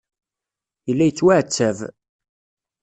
[0.87, 1.77] Yella yettwaɛettab.